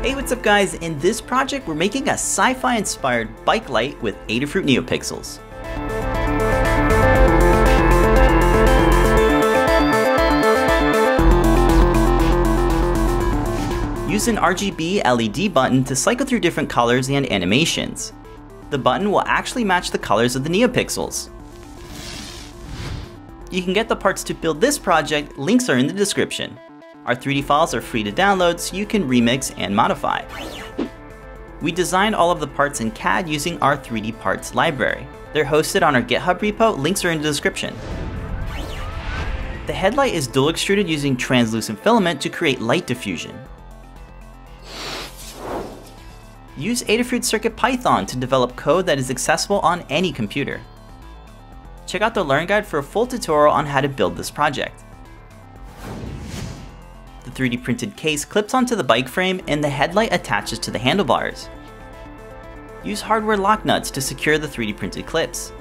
Hey, 0.00 0.14
what's 0.14 0.30
up 0.30 0.44
guys, 0.44 0.74
in 0.74 0.96
this 1.00 1.20
project 1.20 1.66
we're 1.66 1.74
making 1.74 2.06
a 2.08 2.12
sci-fi 2.12 2.76
inspired 2.76 3.44
bike 3.44 3.68
light 3.68 4.00
with 4.00 4.16
Adafruit 4.28 4.62
NeoPixels. 4.62 5.40
Use 14.08 14.28
an 14.28 14.36
RGB 14.36 15.02
LED 15.04 15.52
button 15.52 15.82
to 15.82 15.96
cycle 15.96 16.24
through 16.24 16.40
different 16.40 16.70
colors 16.70 17.10
and 17.10 17.30
animations. 17.32 18.12
The 18.70 18.78
button 18.78 19.10
will 19.10 19.24
actually 19.26 19.64
match 19.64 19.90
the 19.90 19.98
colors 19.98 20.36
of 20.36 20.44
the 20.44 20.50
NeoPixels. 20.50 21.28
You 23.50 23.62
can 23.64 23.72
get 23.72 23.88
the 23.88 23.96
parts 23.96 24.22
to 24.22 24.32
build 24.32 24.60
this 24.60 24.78
project, 24.78 25.36
links 25.36 25.68
are 25.68 25.76
in 25.76 25.88
the 25.88 25.92
description. 25.92 26.56
Our 27.08 27.16
3D 27.16 27.44
files 27.44 27.72
are 27.72 27.80
free 27.80 28.02
to 28.02 28.12
download 28.12 28.60
so 28.60 28.76
you 28.76 28.84
can 28.84 29.08
remix 29.08 29.54
and 29.56 29.74
modify. 29.74 30.26
We 31.62 31.72
designed 31.72 32.14
all 32.14 32.30
of 32.30 32.38
the 32.38 32.46
parts 32.46 32.82
in 32.82 32.90
CAD 32.90 33.26
using 33.26 33.58
our 33.62 33.78
3D 33.78 34.20
parts 34.20 34.54
library. 34.54 35.06
They're 35.32 35.46
hosted 35.46 35.82
on 35.82 35.96
our 35.96 36.02
GitHub 36.02 36.38
repo, 36.40 36.76
links 36.76 37.06
are 37.06 37.10
in 37.10 37.22
the 37.22 37.24
description. 37.26 37.74
The 39.66 39.72
headlight 39.72 40.12
is 40.12 40.26
dual 40.26 40.50
extruded 40.50 40.86
using 40.86 41.16
translucent 41.16 41.82
filament 41.82 42.20
to 42.20 42.28
create 42.28 42.60
light 42.60 42.86
diffusion. 42.86 43.38
Use 46.58 46.82
Adafruit 46.82 47.22
CircuitPython 47.22 48.06
to 48.06 48.18
develop 48.18 48.54
code 48.54 48.84
that 48.84 48.98
is 48.98 49.10
accessible 49.10 49.60
on 49.60 49.80
any 49.88 50.12
computer. 50.12 50.60
Check 51.86 52.02
out 52.02 52.12
the 52.12 52.22
Learn 52.22 52.46
Guide 52.46 52.66
for 52.66 52.80
a 52.80 52.82
full 52.82 53.06
tutorial 53.06 53.54
on 53.54 53.64
how 53.64 53.80
to 53.80 53.88
build 53.88 54.14
this 54.14 54.30
project. 54.30 54.84
The 57.38 57.48
3D 57.48 57.62
printed 57.62 57.96
case 57.96 58.24
clips 58.24 58.52
onto 58.52 58.74
the 58.74 58.82
bike 58.82 59.08
frame 59.08 59.40
and 59.46 59.62
the 59.62 59.68
headlight 59.68 60.12
attaches 60.12 60.58
to 60.58 60.72
the 60.72 60.78
handlebars. 60.78 61.48
Use 62.82 63.00
hardware 63.00 63.36
lock 63.36 63.64
nuts 63.64 63.92
to 63.92 64.00
secure 64.00 64.38
the 64.38 64.48
3D 64.48 64.76
printed 64.76 65.06
clips. 65.06 65.52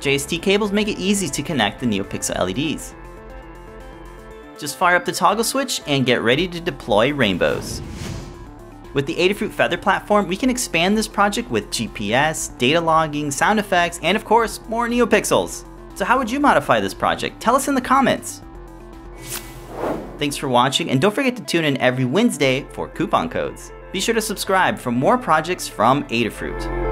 JST 0.00 0.40
cables 0.40 0.72
make 0.72 0.88
it 0.88 0.98
easy 0.98 1.28
to 1.28 1.42
connect 1.42 1.80
the 1.80 1.86
NeoPixel 1.86 2.38
LEDs. 2.38 2.94
Just 4.58 4.78
fire 4.78 4.96
up 4.96 5.04
the 5.04 5.12
toggle 5.12 5.44
switch 5.44 5.82
and 5.86 6.06
get 6.06 6.22
ready 6.22 6.48
to 6.48 6.58
deploy 6.58 7.12
rainbows. 7.12 7.82
With 8.94 9.04
the 9.04 9.16
Adafruit 9.16 9.52
Feather 9.52 9.76
platform, 9.76 10.26
we 10.26 10.38
can 10.38 10.48
expand 10.48 10.96
this 10.96 11.08
project 11.08 11.50
with 11.50 11.68
GPS, 11.70 12.56
data 12.56 12.80
logging, 12.80 13.30
sound 13.30 13.58
effects, 13.58 14.00
and 14.02 14.16
of 14.16 14.24
course, 14.24 14.60
more 14.68 14.88
NeoPixels. 14.88 15.66
So 15.96 16.04
how 16.04 16.18
would 16.18 16.30
you 16.30 16.38
modify 16.38 16.80
this 16.80 16.92
project? 16.92 17.40
Tell 17.40 17.56
us 17.56 17.68
in 17.68 17.74
the 17.74 17.80
comments. 17.80 18.42
Thanks 20.18 20.36
for 20.36 20.46
watching, 20.46 20.90
and 20.90 21.00
don't 21.00 21.14
forget 21.14 21.36
to 21.36 21.42
tune 21.42 21.64
in 21.64 21.78
every 21.78 22.04
Wednesday 22.04 22.66
for 22.72 22.86
coupon 22.88 23.30
codes. 23.30 23.72
Be 23.92 24.00
sure 24.00 24.14
to 24.14 24.20
subscribe 24.20 24.78
for 24.78 24.92
more 24.92 25.16
projects 25.16 25.66
from 25.66 26.04
Adafruit. 26.04 26.85